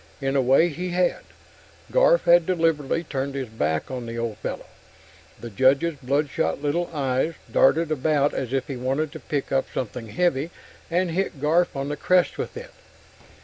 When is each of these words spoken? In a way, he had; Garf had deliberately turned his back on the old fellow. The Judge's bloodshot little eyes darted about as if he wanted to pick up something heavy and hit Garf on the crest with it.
In 0.19 0.35
a 0.35 0.41
way, 0.41 0.69
he 0.69 0.89
had; 0.89 1.21
Garf 1.91 2.21
had 2.23 2.47
deliberately 2.47 3.03
turned 3.03 3.35
his 3.35 3.49
back 3.49 3.91
on 3.91 4.07
the 4.07 4.17
old 4.17 4.37
fellow. 4.39 4.65
The 5.39 5.51
Judge's 5.51 5.93
bloodshot 6.01 6.59
little 6.59 6.89
eyes 6.91 7.35
darted 7.51 7.91
about 7.91 8.33
as 8.33 8.51
if 8.51 8.65
he 8.67 8.77
wanted 8.77 9.11
to 9.11 9.19
pick 9.19 9.51
up 9.51 9.67
something 9.71 10.07
heavy 10.07 10.49
and 10.89 11.11
hit 11.11 11.39
Garf 11.39 11.75
on 11.75 11.89
the 11.89 11.97
crest 11.97 12.39
with 12.39 12.57
it. 12.57 12.71